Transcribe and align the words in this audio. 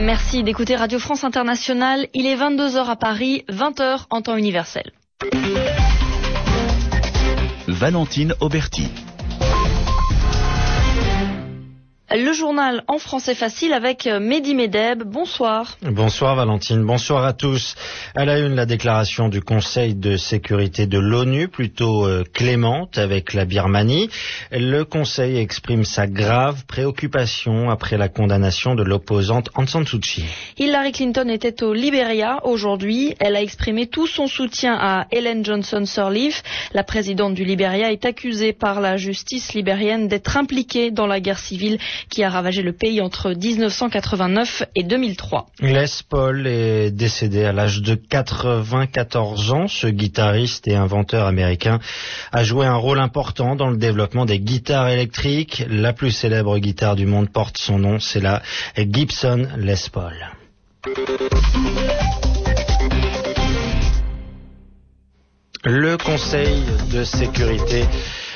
Merci 0.00 0.42
d'écouter 0.42 0.76
Radio 0.76 0.98
France 0.98 1.24
Internationale. 1.24 2.08
Il 2.14 2.26
est 2.26 2.34
22h 2.34 2.88
à 2.88 2.96
Paris, 2.96 3.44
20h 3.50 4.06
en 4.08 4.22
temps 4.22 4.36
universel. 4.36 4.92
Valentine 7.68 8.34
Auberti. 8.40 8.88
Le 12.12 12.32
journal 12.32 12.82
en 12.88 12.98
français 12.98 13.36
facile 13.36 13.72
avec 13.72 14.08
euh, 14.08 14.18
Mehdi 14.18 14.56
Medeb. 14.56 15.04
Bonsoir. 15.04 15.76
Bonsoir 15.82 16.34
Valentine, 16.34 16.84
bonsoir 16.84 17.24
à 17.24 17.32
tous. 17.32 17.76
À 18.16 18.24
la 18.24 18.40
une, 18.40 18.56
la 18.56 18.66
déclaration 18.66 19.28
du 19.28 19.40
Conseil 19.40 19.94
de 19.94 20.16
sécurité 20.16 20.86
de 20.86 20.98
l'ONU, 20.98 21.46
plutôt 21.46 22.08
euh, 22.08 22.24
clémente 22.34 22.98
avec 22.98 23.32
la 23.32 23.44
Birmanie. 23.44 24.10
Le 24.50 24.82
Conseil 24.82 25.38
exprime 25.38 25.84
sa 25.84 26.08
grave 26.08 26.64
préoccupation 26.66 27.70
après 27.70 27.96
la 27.96 28.08
condamnation 28.08 28.74
de 28.74 28.82
l'opposante 28.82 29.48
Aung 29.54 29.68
San 29.68 29.86
Suu 29.86 30.00
Kyi. 30.00 30.24
Hillary 30.58 30.90
Clinton 30.90 31.28
était 31.28 31.62
au 31.62 31.72
Liberia 31.72 32.40
aujourd'hui. 32.42 33.14
Elle 33.20 33.36
a 33.36 33.42
exprimé 33.42 33.86
tout 33.86 34.08
son 34.08 34.26
soutien 34.26 34.76
à 34.80 35.06
Ellen 35.12 35.44
Johnson 35.44 35.84
Sirleaf. 35.86 36.42
La 36.74 36.82
présidente 36.82 37.34
du 37.34 37.44
Liberia 37.44 37.92
est 37.92 38.04
accusée 38.04 38.52
par 38.52 38.80
la 38.80 38.96
justice 38.96 39.54
libérienne 39.54 40.08
d'être 40.08 40.36
impliquée 40.36 40.90
dans 40.90 41.06
la 41.06 41.20
guerre 41.20 41.38
civile 41.38 41.78
qui 42.08 42.22
a 42.22 42.30
ravagé 42.30 42.62
le 42.62 42.72
pays 42.72 43.00
entre 43.00 43.32
1989 43.32 44.64
et 44.74 44.82
2003. 44.82 45.46
Les 45.60 45.86
Paul 46.08 46.46
est 46.46 46.90
décédé 46.90 47.44
à 47.44 47.52
l'âge 47.52 47.82
de 47.82 47.94
94 47.94 49.52
ans. 49.52 49.68
Ce 49.68 49.86
guitariste 49.86 50.66
et 50.68 50.76
inventeur 50.76 51.26
américain 51.26 51.78
a 52.32 52.44
joué 52.44 52.66
un 52.66 52.76
rôle 52.76 52.98
important 52.98 53.56
dans 53.56 53.68
le 53.68 53.76
développement 53.76 54.24
des 54.24 54.40
guitares 54.40 54.88
électriques. 54.88 55.64
La 55.68 55.92
plus 55.92 56.10
célèbre 56.10 56.58
guitare 56.58 56.96
du 56.96 57.06
monde 57.06 57.30
porte 57.30 57.58
son 57.58 57.78
nom, 57.78 57.98
c'est 57.98 58.20
la 58.20 58.42
Gibson 58.76 59.48
Les 59.58 59.74
Paul. 59.92 60.14
Le 65.64 65.98
Conseil 65.98 66.62
de 66.90 67.04
sécurité 67.04 67.84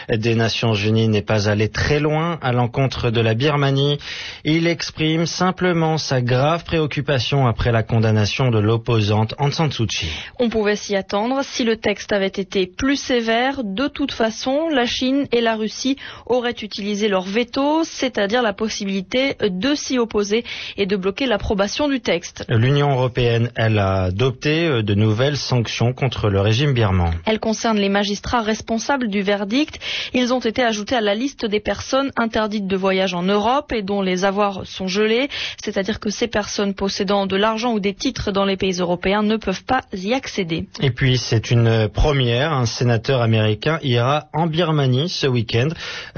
des 0.09 0.35
Nations 0.35 0.75
Unies 0.75 1.09
n'est 1.09 1.23
pas 1.23 1.49
allé 1.49 1.69
très 1.69 2.01
loin 2.01 2.39
à 2.43 2.53
l'encontre 2.53 3.11
de 3.11 3.21
la 3.21 3.35
Birmanie. 3.35 3.99
Il 4.45 4.67
exprime 4.67 5.27
simplement 5.27 5.99
sa 5.99 6.21
grave 6.21 6.65
préoccupation 6.65 7.47
après 7.47 7.73
la 7.73 7.83
condamnation 7.83 8.51
de 8.51 8.59
l'opposante 8.59 9.35
Aung 9.39 9.53
San 9.53 9.71
Suu 9.71 9.87
Kyi. 9.87 10.09
On 10.39 10.49
pouvait 10.49 10.77
s'y 10.77 10.97
attendre. 10.97 11.43
Si 11.43 11.65
le 11.65 11.77
texte 11.77 12.13
avait 12.13 12.27
été 12.27 12.67
plus 12.67 12.97
sévère, 12.97 13.63
de 13.65 13.89
toute 13.89 14.13
façon, 14.13 14.69
la 14.69 14.87
Chine 14.87 15.27
et 15.33 15.41
la 15.41 15.57
Russie 15.57 15.97
auraient 16.27 16.51
utilisé 16.63 17.09
leur 17.09 17.25
veto, 17.25 17.85
c'est-à-dire 17.85 18.43
la 18.43 18.53
possibilité 18.53 19.37
de 19.41 19.75
s'y 19.75 19.99
opposer 19.99 20.45
et 20.77 20.87
de 20.87 20.97
bloquer 20.97 21.27
l'approbation 21.27 21.89
du 21.89 22.01
texte. 22.01 22.45
L'Union 22.49 22.91
européenne, 22.93 23.51
elle 23.57 23.79
a 23.79 24.03
adopté 24.05 24.67
euh, 24.67 24.83
de 24.83 24.95
nouvelles 24.95 25.37
sanctions 25.37 25.93
contre 25.93 26.29
le 26.29 26.41
régime 26.41 26.73
birman. 26.73 27.15
Elles 27.27 27.41
concernent 27.41 27.79
les 27.79 27.89
magistrats 27.89 28.43
responsables 28.43 29.09
du 29.09 29.23
verdict 29.23 29.79
ils 30.12 30.33
ont 30.33 30.41
été 30.41 30.62
ajoutés 30.62 30.97
à 30.97 31.00
la 31.00 31.14
liste 31.14 31.45
des 31.45 31.61
personnes 31.61 32.11
interdites 32.17 32.67
de 32.67 32.77
voyage 32.77 33.14
en 33.14 33.23
Europe 33.23 33.73
et 33.73 33.83
dont 33.83 34.03
les 34.03 34.25
avoirs 34.25 34.62
sont 34.64 34.86
gelés, 34.89 35.28
c'est-à-dire 35.62 36.01
que 36.01 36.11
ces 36.11 36.28
personnes 36.28 36.75
possédant 36.75 37.27
de 37.27 37.36
l'argent 37.36 37.73
ou 37.73 37.81
des 37.81 37.95
titres 37.95 38.33
dans 38.33 38.45
les 38.45 38.56
pays 38.56 38.78
européens 38.81 39.23
ne 39.23 39.36
peuvent 39.36 39.64
pas 39.64 39.83
y 39.92 40.12
accéder. 40.14 40.67
Et 40.81 40.91
puis 40.91 41.19
c'est 41.19 41.51
une 41.51 41.89
première, 41.89 42.53
un 42.53 42.67
sénateur 42.67 43.20
américain 43.23 43.78
ira 43.83 44.27
en 44.33 44.47
Birmanie 44.47 45.09
ce 45.09 45.27
week-end 45.27 45.69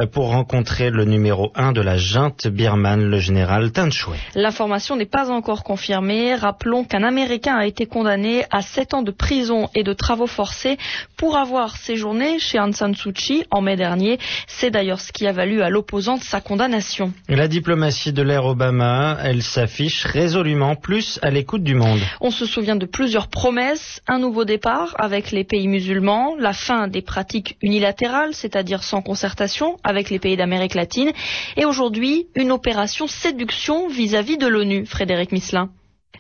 euh, 0.01 0.07
pour 0.07 0.29
rencontrer 0.29 0.91
le 0.91 1.05
numéro 1.05 1.51
1 1.55 1.73
de 1.73 1.81
la 1.81 1.97
junte 1.97 2.47
birmane, 2.49 3.05
le 3.05 3.19
général 3.19 3.73
Tan 3.73 3.89
L'information 4.35 4.97
n'est 4.97 5.07
pas 5.07 5.31
encore 5.31 5.63
confirmée. 5.65 6.35
Rappelons 6.35 6.85
qu'un 6.85 7.03
Américain 7.03 7.57
a 7.57 7.67
été 7.67 7.87
condamné 7.87 8.45
à 8.51 8.63
7 8.63 8.95
ans 8.95 9.03
de 9.03 9.11
prison 9.11 9.69
et 9.75 9.83
de 9.83 9.93
travaux 9.93 10.27
forcés 10.27 10.79
pour 11.17 11.37
avoir 11.37 11.77
séjourné 11.77 12.39
chez 12.39 12.59
Aung 12.59 12.75
San 12.75 12.95
Suu 12.95 13.13
Kyi 13.13 13.45
en 13.51 13.61
mai 13.67 13.77
dernier. 13.77 14.19
C'est 14.47 14.71
d'ailleurs 14.71 15.01
ce 15.01 15.13
qui 15.13 15.27
a 15.27 15.33
valu 15.33 15.61
à 15.61 15.69
l'opposante 15.69 16.23
sa 16.23 16.41
condamnation. 16.41 17.13
La 17.29 17.49
diplomatie 17.49 18.13
de 18.13 18.23
l'ère 18.23 18.47
Obama, 18.47 19.19
elle 19.23 19.43
s'affiche 19.43 20.05
résolument 20.05 20.77
plus 20.77 21.19
à 21.23 21.31
l'écoute 21.31 21.65
du 21.65 21.75
monde. 21.75 22.01
On 22.21 22.31
se 22.31 22.47
souvient 22.47 22.77
de 22.77 22.87
plusieurs 22.87 23.29
promesses, 23.29 24.01
un 24.07 24.19
nouveau 24.21 24.45
départ 24.45 24.95
avec 24.99 25.33
les 25.33 25.45
pays 25.45 25.69
musulmans, 25.69 26.37
la 26.39 26.53
fin 26.53 26.87
des 26.87 27.03
pratiques 27.03 27.57
unilatérales, 27.61 28.35
c'est-à-dire 28.35 28.83
sans 28.85 29.03
concertation 29.03 29.77
avec 29.83 30.11
les 30.11 30.21
pays 30.21 30.37
d'Amérique 30.37 30.75
latine, 30.75 31.11
et 31.57 31.65
aujourd'hui 31.65 32.29
une 32.37 32.53
opération 32.53 33.07
séduction 33.09 33.89
vis-à-vis 33.89 34.37
-vis 34.37 34.39
de 34.39 34.47
l'ONU, 34.47 34.87
Frédéric 34.87 35.33
Misselin. 35.33 35.71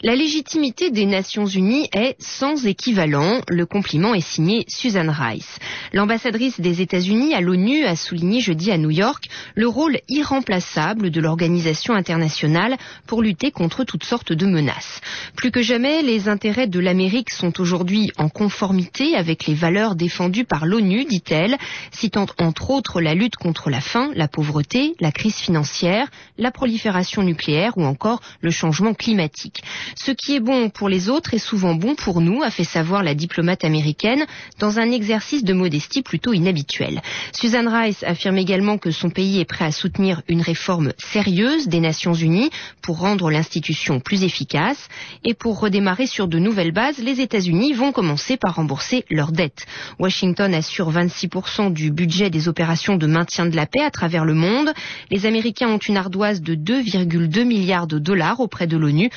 La 0.02 0.14
légitimité 0.14 0.90
des 0.90 1.06
Nations 1.06 1.46
Unies 1.46 1.88
est 1.94 2.16
sans 2.18 2.66
équivalent. 2.66 3.40
Le 3.48 3.64
compliment 3.64 4.14
est 4.14 4.20
signé 4.20 4.64
Susan 4.68 5.06
Rice. 5.08 5.58
L'ambassadrice 5.94 6.60
des 6.60 6.82
États-Unis 6.82 7.34
à 7.34 7.40
l'ONU 7.40 7.84
a 7.84 7.96
souligné 7.96 8.40
jeudi 8.40 8.70
à 8.70 8.76
New 8.76 8.90
York 8.90 9.26
le 9.54 9.66
rôle 9.66 9.98
irremplaçable 10.08 11.10
de 11.10 11.20
l'organisation 11.20 11.94
internationale 11.94 12.76
pour 13.06 13.22
lutter 13.22 13.50
contre 13.50 13.84
toutes 13.84 14.04
sortes 14.04 14.34
de 14.34 14.44
menaces. 14.44 15.00
Plus 15.34 15.50
que 15.50 15.62
jamais, 15.62 16.02
les 16.02 16.28
intérêts 16.28 16.66
de 16.66 16.80
l'Amérique 16.80 17.30
sont 17.30 17.58
aujourd'hui 17.58 18.12
en 18.18 18.28
conformité 18.28 19.14
avec 19.16 19.46
les 19.46 19.54
valeurs 19.54 19.94
défendues 19.94 20.44
par 20.44 20.66
l'ONU, 20.66 21.06
dit-elle, 21.06 21.56
citant 21.90 22.26
entre 22.38 22.70
autres 22.70 23.00
la 23.00 23.14
lutte 23.14 23.36
contre 23.36 23.70
la 23.70 23.80
faim, 23.80 24.10
la 24.14 24.28
pauvreté, 24.28 24.94
la 25.00 25.10
crise 25.10 25.36
financière, 25.36 26.08
la 26.36 26.50
prolifération 26.50 27.22
nucléaire 27.22 27.78
ou 27.78 27.84
encore 27.84 28.20
le 28.42 28.50
changement 28.50 28.92
climatique. 28.92 29.62
Ce 29.94 30.10
qui 30.10 30.34
est 30.34 30.40
bon 30.40 30.70
pour 30.70 30.88
les 30.88 31.08
autres 31.08 31.34
est 31.34 31.38
souvent 31.38 31.74
bon 31.74 31.94
pour 31.94 32.20
nous, 32.20 32.42
a 32.42 32.50
fait 32.50 32.64
savoir 32.64 33.02
la 33.02 33.14
diplomate 33.14 33.64
américaine 33.64 34.26
dans 34.58 34.78
un 34.78 34.90
exercice 34.90 35.44
de 35.44 35.52
modestie 35.52 36.02
plutôt 36.02 36.32
inhabituel. 36.32 37.00
Susan 37.32 37.64
Rice 37.68 38.02
affirme 38.02 38.38
également 38.38 38.78
que 38.78 38.90
son 38.90 39.10
pays 39.10 39.40
est 39.40 39.44
prêt 39.44 39.64
à 39.64 39.72
soutenir 39.72 40.22
une 40.28 40.42
réforme 40.42 40.92
sérieuse 40.98 41.68
des 41.68 41.80
Nations 41.80 42.14
Unies 42.14 42.50
pour 42.82 42.98
rendre 42.98 43.30
l'institution 43.30 44.00
plus 44.00 44.24
efficace 44.24 44.88
et 45.24 45.34
pour 45.34 45.60
redémarrer 45.60 46.06
sur 46.06 46.28
de 46.28 46.38
nouvelles 46.38 46.72
bases, 46.72 46.98
les 46.98 47.20
États-Unis 47.20 47.72
vont 47.72 47.92
commencer 47.92 48.36
par 48.36 48.56
rembourser 48.56 49.04
leurs 49.10 49.32
dettes. 49.32 49.66
Washington 49.98 50.52
assure 50.54 50.92
26% 50.92 51.72
du 51.72 51.90
budget 51.90 52.30
des 52.30 52.48
opérations 52.48 52.96
de 52.96 53.06
maintien 53.06 53.46
de 53.46 53.56
la 53.56 53.66
paix 53.66 53.82
à 53.82 53.90
travers 53.90 54.24
le 54.24 54.34
monde. 54.34 54.72
Les 55.10 55.26
Américains 55.26 55.68
ont 55.68 55.78
une 55.78 55.96
ardoise 55.96 56.42
de 56.42 56.54
2,2 56.54 57.44
milliards 57.44 57.86
de 57.86 57.98
dollars 57.98 58.40
auprès 58.40 58.66
de 58.66 58.76
l'ONU, 58.76 59.10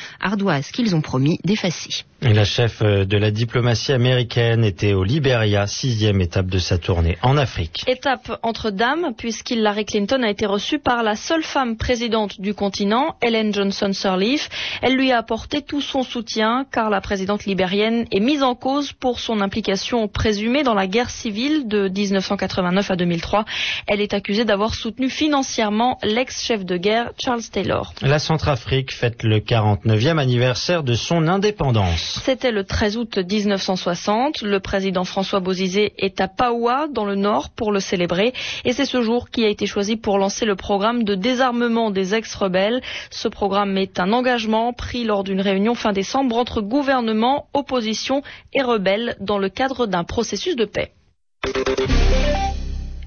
ce 0.62 0.72
qu'ils 0.72 0.96
ont 0.96 1.02
promis 1.02 1.40
d'effacer. 1.44 2.06
La 2.22 2.44
chef 2.44 2.82
euh, 2.82 3.06
de 3.06 3.18
la 3.18 3.32
diplomatie 3.32 3.94
américaine 3.94 4.66
était 4.66 4.92
au 4.92 5.06
Liberia, 5.06 5.68
sixième 5.68 6.20
étape 6.20 6.48
de 6.48 6.58
sa 6.58 6.78
tournée 6.78 7.18
en 7.22 7.38
Afrique. 7.38 7.86
Étape 7.88 8.38
entre 8.44 8.72
dames, 8.72 9.14
puisqu'Hillary 9.18 9.86
Clinton 9.86 10.22
a 10.24 10.30
été 10.30 10.46
reçue 10.46 10.80
par 10.80 11.02
la 11.02 11.16
seule 11.16 11.44
femme 11.44 11.78
présidente 11.78 12.42
du 12.42 12.54
continent, 12.54 13.16
Ellen 13.22 13.54
Johnson 13.54 13.94
Sirleaf. 13.94 14.50
Elle 14.82 14.96
lui 14.96 15.14
a 15.14 15.18
apporté 15.18 15.62
tout 15.62 15.80
son 15.80 16.04
soutien, 16.04 16.66
car 16.74 16.90
la 16.90 17.00
présidente 17.00 17.46
libérienne 17.46 18.06
est 18.12 18.20
mise 18.20 18.44
en 18.44 18.54
cause 18.54 18.92
pour 18.92 19.22
son 19.22 19.40
implication 19.40 20.10
présumée 20.10 20.64
dans 20.64 20.74
la 20.74 20.88
guerre 20.88 21.12
civile 21.12 21.70
de 21.70 21.88
1989 21.88 22.92
à 22.92 22.96
2003. 22.98 23.46
Elle 23.88 24.02
est 24.02 24.14
accusée 24.14 24.44
d'avoir 24.44 24.76
soutenu 24.76 25.10
financièrement 25.10 25.98
l'ex-chef 26.04 26.66
de 26.66 26.76
guerre 26.76 27.12
Charles 27.18 27.44
Taylor. 27.44 27.94
La 28.02 28.20
Centrafrique 28.20 28.94
fête 28.94 29.24
le 29.24 29.40
49e 29.40 30.18
anniversaire 30.18 30.84
de 30.84 30.96
son 30.96 31.30
indépendance. 31.30 32.09
C'était 32.10 32.52
le 32.52 32.64
13 32.64 32.98
août 32.98 33.18
1960. 33.20 34.42
Le 34.42 34.60
président 34.60 35.04
François 35.04 35.40
Bozizé 35.40 35.94
est 35.98 36.20
à 36.20 36.28
Paoua, 36.28 36.88
dans 36.88 37.06
le 37.06 37.14
nord, 37.16 37.52
pour 37.52 37.72
le 37.72 37.80
célébrer. 37.80 38.34
Et 38.66 38.74
c'est 38.74 38.86
ce 38.86 39.02
jour 39.04 39.30
qui 39.30 39.46
a 39.46 39.48
été 39.48 39.68
choisi 39.68 39.96
pour 39.96 40.18
lancer 40.18 40.46
le 40.46 40.56
programme 40.56 41.04
de 41.04 41.14
désarmement 41.14 41.92
des 41.92 42.16
ex-rebelles. 42.16 42.82
Ce 43.12 43.28
programme 43.28 43.78
est 43.78 44.00
un 44.00 44.12
engagement 44.12 44.74
pris 44.74 45.04
lors 45.04 45.24
d'une 45.24 45.42
réunion 45.42 45.76
fin 45.76 45.94
décembre 45.94 46.38
entre 46.38 46.62
gouvernement, 46.62 47.48
opposition 47.54 48.24
et 48.54 48.64
rebelles 48.64 49.16
dans 49.20 49.38
le 49.38 49.50
cadre 49.50 49.86
d'un 49.86 50.04
processus 50.04 50.56
de 50.56 50.66
paix. 50.66 50.92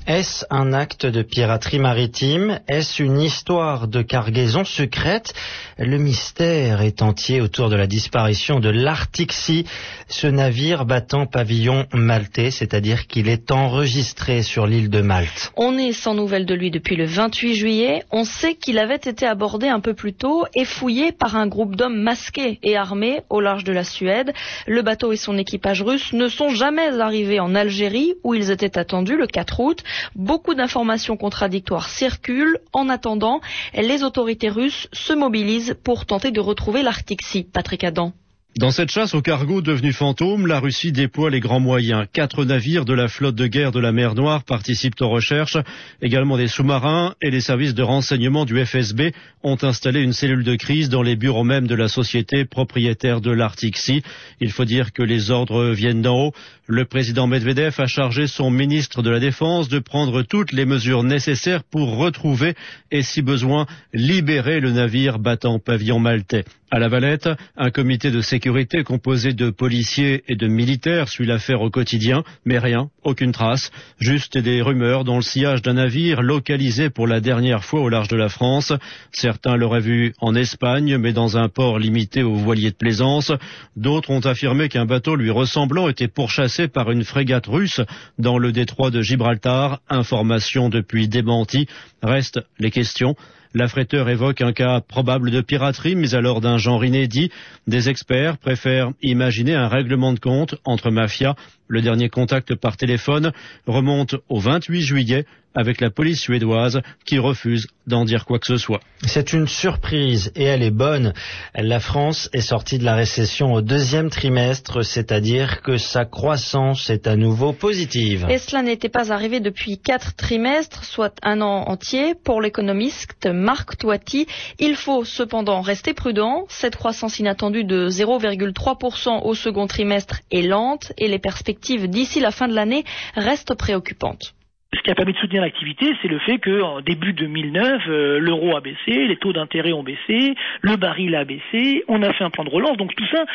Est-ce 0.06 0.44
un 0.50 0.72
acte 0.72 1.06
de 1.06 1.22
piraterie 1.22 1.78
maritime? 1.78 2.58
Est-ce 2.66 3.04
une 3.04 3.20
histoire 3.20 3.87
de 3.87 4.02
cargaison 4.02 4.64
secrète? 4.64 5.32
Le 5.78 5.96
mystère 5.96 6.82
est 6.82 7.02
entier 7.02 7.40
autour 7.40 7.70
de 7.70 7.76
la 7.76 7.87
disparition 7.87 8.58
de 8.58 8.69
l'Arctic 8.69 9.32
Sea, 9.32 9.64
ce 10.08 10.26
navire 10.26 10.87
battant 10.87 11.26
pavillon 11.26 11.87
maltais, 11.93 12.50
c'est-à-dire 12.50 13.06
qu'il 13.06 13.28
est 13.28 13.52
enregistré 13.52 14.43
sur 14.43 14.66
l'île 14.66 14.90
de 14.90 15.00
Malte. 15.02 15.52
On 15.56 15.78
est 15.78 15.93
sans 15.93 16.14
nouvelles 16.14 16.46
de 16.46 16.54
lui 16.54 16.72
depuis 16.72 16.96
le 16.96 17.04
28 17.04 17.54
juillet. 17.54 18.02
On 18.10 18.25
sait 18.25 18.54
qu'il 18.54 18.78
avait 18.78 18.96
été 18.96 19.25
abordé 19.25 19.69
un 19.69 19.81
peu 19.81 19.94
plus 19.94 20.14
tôt 20.14 20.44
et 20.54 20.64
fouillé 20.64 21.12
par 21.12 21.37
un 21.37 21.46
groupe 21.46 21.76
d'hommes 21.76 22.00
masqués 22.00 22.58
et 22.64 22.76
armés 22.76 23.20
au 23.31 23.40
large 23.40 23.62
de 23.62 23.72
la 23.72 23.84
Suède. 23.84 24.32
Le 24.66 24.82
bateau 24.82 25.12
et 25.12 25.16
son 25.16 25.38
équipage 25.38 25.82
russe 25.82 26.12
ne 26.12 26.28
sont 26.28 26.49
jamais 26.49 27.00
arrivés 27.00 27.38
en 27.38 27.54
Algérie 27.54 28.14
où 28.25 28.34
ils 28.34 28.50
étaient 28.50 28.76
attendus 28.76 29.16
le 29.16 29.28
4 29.28 29.60
août. 29.60 29.82
Beaucoup 30.14 30.54
d'informations 30.54 31.16
contradictoires 31.16 31.88
circulent. 31.88 32.58
En 32.72 32.88
attendant, 32.88 33.40
les 33.74 34.02
autorités 34.02 34.48
russes 34.48 34.88
se 34.92 35.12
mobilisent 35.12 35.76
pour 35.84 36.06
tenter 36.06 36.30
de 36.30 36.40
retrouver 36.40 36.82
l'Arctique. 36.82 37.22
Patrick 37.52 37.84
Adam. 37.84 38.12
Dans 38.58 38.70
cette 38.70 38.90
chasse 38.90 39.14
aux 39.14 39.22
cargos 39.22 39.62
devenus 39.62 39.96
fantômes, 39.96 40.46
la 40.46 40.60
Russie 40.60 40.93
déploie 40.93 41.31
les 41.31 41.40
grands 41.40 41.58
moyens. 41.58 42.06
Quatre 42.12 42.44
navires 42.44 42.84
de 42.84 42.93
la 42.93 43.08
flotte 43.08 43.34
de 43.34 43.46
guerre 43.46 43.72
de 43.72 43.81
la 43.81 43.93
mer 43.93 44.14
Noire 44.14 44.44
participent 44.44 45.00
aux 45.00 45.08
recherches. 45.08 45.56
Également 46.02 46.37
des 46.37 46.49
sous-marins 46.49 47.14
et 47.22 47.31
les 47.31 47.40
services 47.40 47.72
de 47.72 47.82
renseignement 47.82 48.44
du 48.44 48.62
FSB 48.62 49.14
ont 49.43 49.56
installé 49.62 50.02
une 50.02 50.12
cellule 50.12 50.44
de 50.44 50.54
crise 50.54 50.90
dans 50.90 51.00
les 51.00 51.16
bureaux 51.16 51.44
même 51.44 51.66
de 51.66 51.75
la 51.75 51.88
société 51.88 52.44
propriétaire 52.44 53.22
de 53.22 53.31
l'Arctic 53.31 53.78
Sea. 53.78 54.02
Il 54.38 54.52
faut 54.52 54.66
dire 54.66 54.93
que 54.93 55.02
les 55.02 55.31
ordres 55.31 55.70
viennent 55.70 56.02
d'en 56.02 56.26
haut. 56.26 56.32
Le 56.66 56.84
président 56.84 57.26
Medvedev 57.26 57.81
a 57.81 57.87
chargé 57.87 58.26
son 58.26 58.50
ministre 58.50 59.02
de 59.02 59.08
la 59.08 59.19
Défense 59.19 59.70
de 59.70 59.78
prendre 59.78 60.20
toutes 60.20 60.52
les 60.52 60.66
mesures 60.66 61.04
nécessaires 61.04 61.64
pour 61.64 61.96
retrouver 61.96 62.54
et, 62.90 63.02
si 63.02 63.22
besoin, 63.22 63.66
libérer 63.94 64.60
le 64.60 64.72
navire 64.72 65.19
battant 65.19 65.58
pavillon 65.58 65.99
maltais. 65.99 66.44
À 66.74 66.78
la 66.78 66.88
Valette, 66.88 67.28
un 67.58 67.70
comité 67.70 68.10
de 68.10 68.22
sécurité 68.22 68.82
composé 68.82 69.34
de 69.34 69.50
policiers 69.50 70.24
et 70.26 70.36
de 70.36 70.46
militaires 70.46 71.10
suit 71.10 71.26
l'affaire 71.26 71.60
au 71.60 71.69
quotidien, 71.69 72.24
mais 72.46 72.58
rien, 72.58 72.88
aucune 73.04 73.32
trace, 73.32 73.70
juste 73.98 74.38
des 74.38 74.62
rumeurs 74.62 75.04
dans 75.04 75.16
le 75.16 75.22
sillage 75.22 75.60
d'un 75.60 75.74
navire 75.74 76.22
localisé 76.22 76.88
pour 76.88 77.06
la 77.06 77.20
dernière 77.20 77.62
fois 77.62 77.82
au 77.82 77.90
large 77.90 78.08
de 78.08 78.16
la 78.16 78.30
France. 78.30 78.72
Certains 79.10 79.56
l'auraient 79.56 79.82
vu 79.82 80.14
en 80.19 80.34
Espagne, 80.34 80.96
mais 80.96 81.12
dans 81.12 81.36
un 81.36 81.50
port 81.50 81.78
limité 81.78 82.22
aux 82.22 82.36
voiliers 82.36 82.70
de 82.70 82.76
plaisance. 82.76 83.32
D'autres 83.76 84.08
ont 84.08 84.20
affirmé 84.20 84.70
qu'un 84.70 84.86
bateau 84.86 85.14
lui 85.14 85.28
ressemblant 85.28 85.90
était 85.90 86.08
pourchassé 86.08 86.68
par 86.68 86.90
une 86.90 87.04
frégate 87.04 87.48
russe 87.48 87.82
dans 88.18 88.38
le 88.38 88.50
détroit 88.50 88.90
de 88.90 89.02
Gibraltar. 89.02 89.82
Information 89.90 90.70
depuis 90.70 91.06
démentie. 91.06 91.66
Restent 92.02 92.40
les 92.58 92.70
questions. 92.70 93.14
L'affréteur 93.54 94.08
évoque 94.08 94.40
un 94.40 94.52
cas 94.52 94.81
probable 94.81 95.31
de 95.31 95.40
piraterie, 95.40 95.94
mais 95.94 96.14
alors 96.14 96.40
d'un 96.40 96.56
genre 96.56 96.84
inédit. 96.84 97.31
Des 97.66 97.88
experts 97.88 98.38
préfèrent 98.38 98.93
imaginer 99.02 99.54
un 99.54 99.69
règlement 99.69 100.12
de 100.12 100.19
compte 100.19 100.54
entre 100.64 100.90
mafias. 100.90 101.34
Le 101.72 101.80
dernier 101.80 102.10
contact 102.10 102.54
par 102.54 102.76
téléphone 102.76 103.32
remonte 103.66 104.16
au 104.28 104.40
28 104.40 104.82
juillet 104.82 105.24
avec 105.54 105.80
la 105.80 105.90
police 105.90 106.20
suédoise 106.20 106.80
qui 107.04 107.19
refuse 107.19 107.66
d'en 107.86 108.04
dire 108.06 108.24
quoi 108.24 108.38
que 108.38 108.46
ce 108.46 108.56
soit. 108.56 108.80
C'est 109.06 109.34
une 109.34 109.46
surprise 109.46 110.32
et 110.34 110.44
elle 110.44 110.62
est 110.62 110.70
bonne. 110.70 111.12
La 111.54 111.80
France 111.80 112.30
est 112.32 112.40
sortie 112.40 112.78
de 112.78 112.84
la 112.84 112.94
récession 112.94 113.52
au 113.52 113.60
deuxième 113.60 114.08
trimestre, 114.08 114.82
c'est-à-dire 114.82 115.60
que 115.60 115.76
sa 115.76 116.06
croissance 116.06 116.88
est 116.88 117.06
à 117.06 117.16
nouveau 117.16 117.52
positive. 117.52 118.26
Et 118.30 118.38
cela 118.38 118.62
n'était 118.62 118.88
pas 118.88 119.12
arrivé 119.12 119.40
depuis 119.40 119.78
quatre 119.78 120.14
trimestres, 120.14 120.84
soit 120.84 121.18
un 121.22 121.42
an 121.42 121.64
entier. 121.68 122.14
Pour 122.14 122.40
l'économiste 122.40 123.26
Marc 123.26 123.76
Toiti, 123.76 124.26
il 124.58 124.75
faut 124.75 125.04
cependant 125.04 125.60
rester 125.60 125.92
prudent. 125.92 126.46
Cette 126.48 126.76
croissance 126.76 127.18
inattendue 127.18 127.64
de 127.64 127.90
0,3% 127.90 129.22
au 129.22 129.34
second 129.34 129.66
trimestre 129.66 130.20
est 130.30 130.42
lente 130.42 130.92
et 130.96 131.08
les 131.08 131.18
perspectives 131.18 131.62
d'ici 131.88 132.20
la 132.20 132.31
fin 132.31 132.49
de 132.49 132.55
l'année 132.55 132.85
restent 133.14 133.55
préoccupantes. 133.55 134.35
Ce 134.74 134.80
qui 134.80 134.90
a 134.90 134.94
permis 134.94 135.12
de 135.12 135.19
soutenir 135.19 135.42
l'activité, 135.42 135.94
c'est 136.00 136.08
le 136.08 136.19
fait 136.20 136.38
qu'en 136.38 136.80
début 136.80 137.12
2009, 137.12 137.82
euh, 137.88 138.19
l'euro 138.19 138.56
a 138.56 138.62
baissé, 138.62 139.06
les 139.06 139.16
taux 139.16 139.34
d'intérêt 139.34 139.72
ont 139.72 139.82
baissé, 139.82 140.34
le 140.62 140.76
baril 140.76 141.14
a 141.14 141.24
baissé, 141.24 141.84
on 141.88 142.02
a 142.02 142.10
fait 142.14 142.24
un 142.24 142.30
plan 142.30 142.42
de 142.42 142.48
relance. 142.48 142.78
Donc 142.78 142.94
tout 142.96 143.06
ça, 143.12 143.26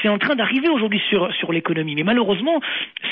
c'est 0.00 0.08
en 0.08 0.16
train 0.16 0.36
d'arriver 0.36 0.70
aujourd'hui 0.70 1.02
sur, 1.10 1.30
sur 1.34 1.52
l'économie. 1.52 1.94
Mais 1.94 2.02
malheureusement, 2.02 2.60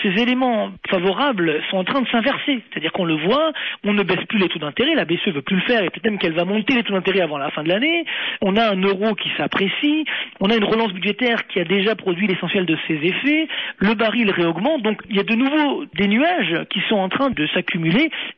ces 0.03 0.09
éléments 0.09 0.73
favorables 0.89 1.61
sont 1.71 1.77
en 1.77 1.85
train 1.85 2.01
de 2.01 2.09
s'inverser. 2.09 2.63
C'est-à-dire 2.71 2.91
qu'on 2.91 3.05
le 3.05 3.17
voit, 3.17 3.53
on 3.85 3.93
ne 3.93 4.03
baisse 4.03 4.25
plus 4.31 4.39
les 4.39 4.49
taux 4.49 4.59
d'intérêt, 4.59 4.95
la 4.95 5.05
BCE 5.05 5.29
veut 5.29 5.43
plus 5.43 5.57
le 5.57 5.63
faire 5.63 5.85
et 5.85 5.91
peut-être 5.91 6.07
même 6.07 6.19
qu'elle 6.19 6.33
va 6.33 6.47
monter 6.47 6.75
les 6.75 6.85
taux 6.85 6.95
d'intérêt 6.95 7.21
avant 7.21 7.37
la 7.37 7.51
fin 7.51 7.65
de 7.65 7.69
l'année. 7.69 8.07
On 8.41 8.57
a 8.57 8.71
un 8.71 8.81
euro 8.81 9.15
qui 9.15 9.31
s'apprécie, 9.37 10.07
on 10.41 10.49
a 10.49 10.57
une 10.57 10.65
relance 10.65 10.93
budgétaire 10.95 11.47
qui 11.49 11.61
a 11.61 11.65
déjà 11.65 11.95
produit 11.95 12.29
l'essentiel 12.29 12.65
de 12.65 12.79
ses 12.89 12.95
effets, 12.95 13.47
le 13.77 13.93
baril 13.93 14.31
réaugmente. 14.31 14.81
Donc 14.81 15.03
il 15.11 15.17
y 15.17 15.21
a 15.21 15.23
de 15.23 15.35
nouveau 15.35 15.85
des 15.97 16.09
nuages 16.09 16.65
qui 16.71 16.81
sont 16.89 16.97
en 16.97 17.11
train 17.11 17.29
de 17.29 17.47
s'accumuler 17.49 17.74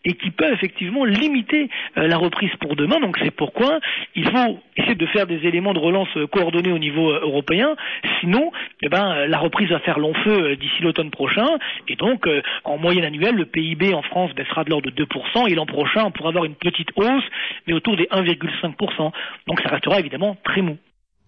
et 0.05 0.13
qui 0.15 0.31
peut 0.31 0.53
effectivement 0.53 1.05
limiter 1.05 1.69
euh, 1.97 2.07
la 2.07 2.17
reprise 2.17 2.51
pour 2.61 2.77
demain. 2.77 3.01
Donc 3.01 3.17
c'est 3.23 3.31
pourquoi 3.31 3.81
il 4.15 4.25
faut 4.25 4.59
essayer 4.77 4.95
de 4.95 5.07
faire 5.07 5.27
des 5.27 5.47
éléments 5.47 5.75
de 5.75 5.79
relance 5.79 6.09
euh, 6.17 6.27
coordonnés 6.27 6.73
au 6.73 6.79
niveau 6.79 7.11
euh, 7.11 7.21
européen. 7.23 7.77
Sinon, 8.21 8.53
eh 8.83 8.89
ben, 8.89 9.27
la 9.27 9.39
reprise 9.39 9.69
va 9.69 9.81
faire 9.81 9.99
long 9.99 10.15
feu 10.15 10.57
d'ici 10.57 10.83
l'automne 10.83 11.11
prochain. 11.11 11.47
Et 11.89 11.97
donc, 11.97 12.29
en 12.65 12.79
moyenne 12.79 13.05
annuelle, 13.05 13.35
le 13.35 13.47
PIB 13.47 13.95
en 13.95 14.03
France 14.03 14.35
baissera 14.35 14.65
de 14.65 14.71
l'ordre 14.71 14.91
de 14.91 15.05
2%. 15.05 15.51
Et 15.51 15.55
l'an 15.55 15.67
prochain, 15.67 16.05
on 16.05 16.11
pourra 16.11 16.31
avoir 16.31 16.45
une 16.45 16.55
petite 16.55 16.89
hausse, 16.97 17.25
mais 17.67 17.75
autour 17.75 17.97
des 17.97 18.05
1,5%. 18.05 19.13
Donc 19.47 19.61
ça 19.61 19.69
restera 19.69 20.01
évidemment 20.01 20.37
très 20.45 20.63
mou. 20.63 20.77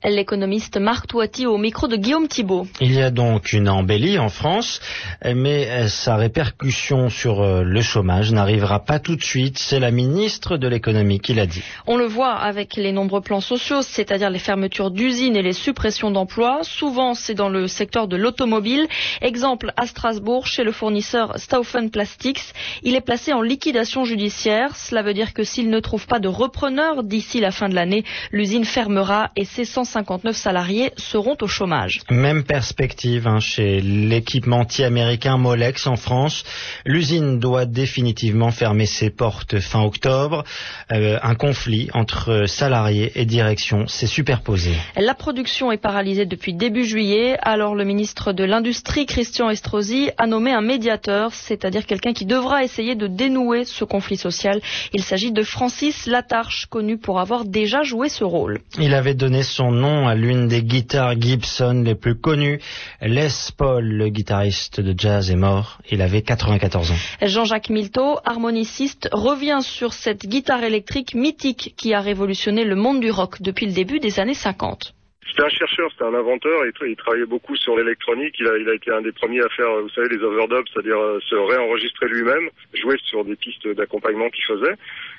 L'économiste 0.05 0.77
Marc 0.77 1.09
Touati 1.09 1.45
au 1.45 1.59
micro 1.59 1.89
de 1.89 1.97
Guillaume 1.97 2.29
Thibault. 2.29 2.69
Il 2.81 2.95
y 2.95 3.03
a 3.03 3.11
donc 3.11 3.53
une 3.53 3.69
embellie 3.69 4.17
en 4.21 4.29
France, 4.29 4.81
mais 5.25 5.89
sa 5.89 6.15
répercussion 6.15 7.09
sur 7.09 7.41
euh, 7.41 7.65
le 7.65 7.83
chômage 7.83 8.31
n'arrivera 8.31 8.85
pas 8.85 9.01
tout 9.01 9.17
de 9.17 9.25
suite. 9.25 9.59
C'est 9.59 9.81
la 9.81 9.91
ministre 9.91 10.57
de 10.57 10.69
l'économie 10.69 11.19
qui 11.19 11.35
l'a 11.35 11.47
dit. 11.47 11.65
On 11.89 11.97
le 11.97 12.05
voit 12.05 12.33
avec 12.33 12.77
les 12.77 12.93
nombreux 12.93 13.23
plans 13.23 13.41
sociaux, 13.41 13.83
c'est-à-dire 13.83 14.31
les 14.31 14.39
fermetures 14.39 14.93
d'usines 14.93 15.35
et 15.35 15.43
les 15.43 15.53
suppressions 15.53 16.13
d'emplois. 16.13 16.61
Souvent, 16.63 17.15
c'est 17.15 17.35
dans 17.35 17.49
le 17.49 17.67
secteur 17.67 18.07
de 18.07 18.17
l'automobile. 18.17 18.87
Exemple 19.21 19.73
à 19.77 19.87
Strasbourg, 19.87 20.47
chez 20.47 20.63
le 20.63 20.71
fournisseur 20.71 21.37
Stauffen 21.41 21.91
Plastics. 21.91 22.55
Il 22.85 22.95
est 22.95 23.01
placé 23.01 23.33
en 23.33 23.43
liquidation 23.43 24.05
judiciaire. 24.05 24.77
Cela 24.77 25.03
veut 25.03 25.15
dire 25.15 25.35
que 25.35 25.43
s'il 25.43 25.71
ne 25.71 25.81
trouve 25.81 26.07
pas 26.07 26.21
de 26.21 26.29
repreneur 26.29 27.03
d'ici 27.03 27.41
la 27.41 27.51
fin 27.51 27.69
de 27.69 27.75
l'année, 27.75 28.05
l'usine 28.31 28.65
fermera 28.65 29.31
et 29.35 29.45
ses 29.45 29.65
159 29.89 30.37
salariés 30.37 30.93
seront 30.97 31.37
au 31.41 31.47
chômage. 31.47 32.01
Même 32.11 32.45
perspective 32.45 33.27
hein, 33.27 33.41
chez 33.41 33.81
l'équipementier 33.81 34.85
américain 34.85 35.39
Molex 35.39 35.87
en 35.87 35.97
France. 35.97 36.45
L'usine 36.85 37.39
doit 37.39 37.65
définitivement 37.65 38.51
fermer 38.51 38.87
ses 38.87 39.11
portes 39.11 39.59
fin 39.61 39.83
octobre. 39.83 40.45
Euh, 40.93 41.19
un 41.23 41.35
conflit 41.35 41.89
entre 41.95 42.45
salariés 42.47 43.13
et 43.15 43.25
direction 43.25 43.87
s'est 43.87 44.07
superposé. 44.07 44.73
La 44.97 45.15
production 45.15 45.73
est 45.73 45.79
paralysée 45.79 46.27
depuis 46.27 46.53
début 46.53 46.85
juillet. 46.85 47.39
Alors 47.43 47.75
le 47.75 47.85
ministre 47.85 48.33
de 48.33 48.45
l'Industrie, 48.45 49.07
Christian 49.07 49.49
Estrosi, 49.49 50.11
a 50.19 50.27
nommé 50.27 50.53
un 50.53 50.61
médiateur, 50.61 51.33
c'est-à-dire 51.33 51.87
quelqu'un 51.87 52.13
qui 52.13 52.27
devra 52.27 52.63
essayer 52.63 52.95
de 52.95 53.07
dénouer 53.07 53.65
ce 53.65 53.85
conflit 53.85 54.17
social. 54.17 54.61
Il 54.93 55.03
s'agit 55.03 55.33
de 55.33 55.43
Francis 55.43 56.07
Latarche, 56.07 56.67
connu 56.67 56.99
pour 56.99 57.21
avoir 57.21 57.45
déjà 57.45 57.83
joué 57.83 58.09
ce 58.09 58.25
rôle. 58.25 58.61
Il 58.79 58.95
avait 58.95 59.15
donné 59.15 59.43
son 59.43 59.78
nom 59.79 60.07
à 60.07 60.15
l'une 60.15 60.49
des 60.49 60.63
guitares 60.63 61.19
Gibson 61.21 61.83
les 61.85 61.95
plus 61.95 62.17
connues. 62.17 62.61
Les 63.01 63.29
Paul, 63.57 63.85
le 63.85 64.09
guitariste 64.09 64.81
de 64.81 64.95
jazz, 64.97 65.31
est 65.31 65.37
mort. 65.37 65.79
Il 65.91 66.03
avait 66.03 66.23
94 66.23 66.91
ans. 66.91 66.95
Jean-Jacques 67.23 67.71
Milteau, 67.71 68.19
harmoniciste, 68.25 69.09
revient 69.13 69.61
sur 69.63 69.93
cette 69.93 70.27
guitare 70.27 70.63
électrique 70.65 71.15
mythique 71.15 71.75
qui 71.77 71.95
a 71.95 72.01
révolutionné 72.01 72.65
le 72.65 72.77
monde 72.77 73.01
du 73.01 73.11
rock 73.11 73.41
depuis 73.41 73.67
le 73.67 73.73
début 73.73 74.01
des 74.01 74.21
années 74.21 74.35
50. 74.35 74.95
C'était 75.29 75.45
un 75.45 75.49
chercheur, 75.49 75.91
c'était 75.93 76.05
un 76.05 76.15
inventeur, 76.15 76.65
et 76.65 76.73
il 76.87 76.97
travaillait 76.97 77.27
beaucoup 77.27 77.55
sur 77.57 77.77
l'électronique. 77.77 78.35
Il 78.41 78.49
a, 78.49 78.57
il 78.57 78.69
a 78.69 78.75
été 78.75 78.91
un 78.91 79.03
des 79.03 79.13
premiers 79.13 79.43
à 79.43 79.49
faire, 79.51 79.71
vous 79.81 79.89
savez, 79.91 80.09
les 80.09 80.23
overdubs, 80.23 80.67
c'est-à-dire 80.73 80.99
euh, 80.99 81.21
se 81.21 81.35
réenregistrer 81.35 82.09
lui-même, 82.09 82.49
jouer 82.75 82.97
sur 83.05 83.25
des 83.25 83.37
pistes 83.37 83.69
d'accompagnement 83.69 84.31
qu'il 84.31 84.45
faisait. 84.45 84.75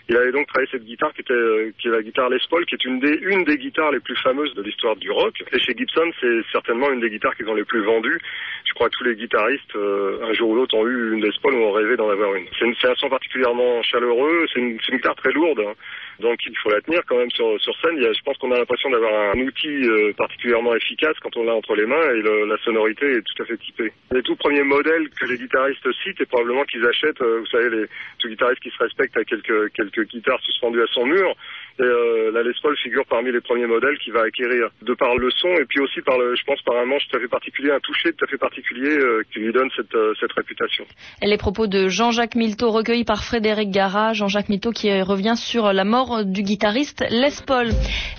Il 0.10 0.18
avait 0.18 0.32
donc 0.32 0.48
travaillé 0.48 0.68
cette 0.72 0.86
guitare 0.86 1.14
qui 1.14 1.22
était 1.22 1.34
euh, 1.34 1.72
qui 1.78 1.88
est 1.88 1.92
la 1.92 2.02
guitare 2.02 2.30
Les 2.30 2.40
Paul, 2.50 2.66
qui 2.66 2.74
est 2.74 2.84
une 2.84 3.00
des 3.00 3.16
une 3.22 3.44
des 3.44 3.58
guitares 3.58 3.92
les 3.92 4.00
plus 4.00 4.16
fameuses 4.16 4.56
de 4.56 4.64
l'histoire 4.64 4.96
du 4.96 5.12
rock. 5.12 5.36
Et 5.54 5.60
chez 5.60 5.76
Gibson, 5.78 6.12
c'est 6.20 6.42
certainement 6.52 6.92
une 6.92 7.00
des 7.00 7.12
guitares 7.12 7.36
qu'ils 7.36 7.48
ont 7.48 7.54
les 7.54 7.64
plus 7.64 7.84
vendues. 7.84 8.20
Je 8.66 8.74
crois 8.74 8.90
que 8.90 8.96
tous 8.98 9.04
les 9.04 9.16
guitaristes, 9.16 9.76
euh, 9.76 10.18
un 10.24 10.34
jour 10.34 10.50
ou 10.50 10.56
l'autre, 10.56 10.76
ont 10.76 10.88
eu 10.88 11.14
une 11.14 11.24
Les 11.24 11.32
Paul 11.44 11.54
ou 11.54 11.64
ont 11.64 11.72
rêvé 11.74 11.96
d'en 11.96 12.10
avoir 12.10 12.34
une. 12.34 12.48
C'est 12.58 12.90
un 12.90 12.96
son 12.96 13.10
particulièrement 13.10 13.84
chaleureux. 13.84 14.48
C'est 14.52 14.60
une, 14.60 14.72
une, 14.72 14.98
guitare 14.98 15.16
très 15.16 15.32
lourde. 15.32 15.60
Hein. 15.60 15.74
Donc 16.20 16.40
il 16.44 16.58
faut 16.58 16.72
la 16.72 16.82
tenir 16.82 17.02
quand 17.06 17.18
même 17.18 17.30
sur, 17.30 17.62
sur 17.62 17.80
scène. 17.80 17.94
Il 17.98 18.04
y 18.04 18.08
a, 18.08 18.12
je 18.12 18.22
pense 18.24 18.38
qu'on 18.40 18.52
a 18.52 18.58
l'impression 18.58 18.90
d'avoir 18.90 19.14
un 19.36 19.40
outil 19.40 19.88
particulièrement 20.18 20.76
efficace 20.76 21.16
quand 21.22 21.36
on 21.38 21.44
l'a 21.44 21.54
entre 21.54 21.76
les 21.76 21.86
mains 21.86 22.10
et 22.16 22.22
la 22.22 22.58
sonorité 22.64 23.06
est 23.06 23.22
tout 23.22 23.44
à 23.44 23.46
fait 23.46 23.58
typée. 23.58 23.92
Les 24.12 24.22
tout 24.24 24.36
premiers 24.36 24.64
modèles 24.64 25.10
que 25.10 25.26
les 25.26 25.38
guitaristes 25.38 25.88
citent 26.04 26.22
et 26.22 26.26
probablement 26.26 26.64
qu'ils 26.64 26.86
achètent, 26.86 27.22
euh, 27.22 27.40
vous 27.40 27.46
savez, 27.48 27.70
les 27.70 27.86
tout 28.20 28.28
guitaristes 28.28 28.62
qui 28.62 28.70
se 28.70 28.84
respectent 28.84 29.18
à 29.18 29.24
quelques, 29.24 29.72
quelques 29.74 30.08
guitares 30.08 30.42
suspendues 30.42 30.82
à 30.82 30.88
son 30.94 31.06
mur. 31.06 31.36
Et 31.80 31.84
euh, 31.84 32.32
la 32.34 32.44
Les 32.44 32.52
Paul 32.62 32.76
figure 32.78 33.06
parmi 33.06 33.32
les 33.32 33.40
premiers 33.40 33.68
modèles 33.68 33.98
qu'il 34.00 34.12
va 34.12 34.24
acquérir 34.24 34.70
de 34.82 34.94
par 34.94 35.16
le 35.16 35.32
son 35.32 35.48
et 35.54 35.66
puis 35.66 35.80
aussi 35.80 36.02
par 36.02 36.18
le, 36.18 36.36
je 36.36 36.44
pense 36.44 36.62
par 36.64 36.76
un 36.76 36.86
manche 36.86 37.08
tout 37.10 37.18
à 37.18 37.20
fait 37.22 37.28
particulier, 37.28 37.72
un 37.72 37.80
toucher 37.80 38.12
tout 38.12 38.26
à 38.26 38.28
fait 38.28 38.38
particulier 38.38 38.98
euh, 38.98 39.24
qui 39.32 39.40
lui 39.40 39.54
donne 39.54 39.70
cette, 39.76 39.96
cette 40.20 40.34
réputation. 40.34 40.86
Les 41.22 41.38
propos 41.38 41.68
de 41.68 41.88
Jean-Jacques 41.88 42.36
Milteau 42.36 42.72
recueillis 42.72 43.06
par 43.06 43.24
Frédéric 43.24 43.72
Gara, 43.72 44.12
Jean-Jacques 44.14 44.50
Milteau 44.50 44.72
qui 44.72 44.90
revient 45.02 45.38
sur 45.38 45.72
la 45.72 45.86
mort 45.86 46.26
du 46.26 46.44
guitariste 46.44 47.06
Les 47.10 47.30
Paul. 47.46 47.68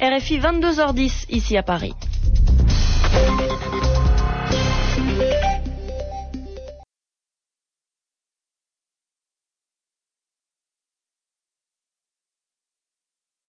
RFI 0.01 0.39
22h10 0.39 1.27
ici 1.29 1.57
à 1.57 1.63
Paris. 1.71 1.95